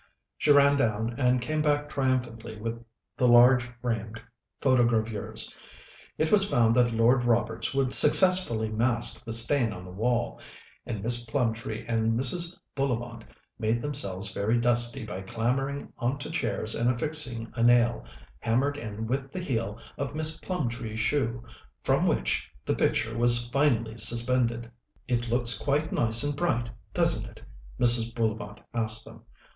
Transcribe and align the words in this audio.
She 0.35 0.51
ran 0.51 0.77
down, 0.77 1.13
and 1.19 1.39
came 1.43 1.61
back 1.61 1.87
triumphantly 1.87 2.59
with 2.59 2.83
the 3.17 3.27
large 3.27 3.65
framed 3.83 4.19
photogravures. 4.59 5.55
It 6.17 6.31
was 6.31 6.49
found 6.49 6.75
that 6.75 6.91
Lord 6.91 7.23
Roberts 7.23 7.71
would 7.75 7.93
successfully 7.93 8.69
mask 8.69 9.23
the 9.23 9.31
stain 9.31 9.71
on 9.71 9.85
the 9.85 9.91
wall, 9.91 10.41
and 10.87 11.03
Miss 11.03 11.23
Plumtree 11.25 11.85
and 11.87 12.19
Mrs. 12.19 12.57
Bullivant 12.73 13.23
made 13.59 13.79
themselves 13.79 14.33
very 14.33 14.57
dusty 14.59 15.05
by 15.05 15.21
clambering 15.21 15.93
on 15.99 16.17
to 16.17 16.31
chairs 16.31 16.73
and 16.73 16.89
affixing 16.89 17.51
a 17.55 17.61
nail, 17.61 18.03
hammered 18.39 18.77
in 18.77 19.05
with 19.05 19.31
the 19.31 19.39
heel 19.39 19.77
of 19.99 20.15
Miss 20.15 20.39
Plumtree's 20.39 20.99
shoe, 20.99 21.43
from 21.83 22.07
which 22.07 22.49
the 22.65 22.73
picture 22.73 23.15
was 23.15 23.51
finally 23.51 23.99
suspended. 23.99 24.71
"It 25.07 25.29
looks 25.29 25.59
quite 25.59 25.91
nice 25.91 26.23
and 26.23 26.35
bright, 26.35 26.71
doesn't 26.91 27.29
it?" 27.29 27.43
Mrs. 27.79 28.15
Bullivant 28.15 28.61
asked 28.73 29.05
them. 29.05 29.21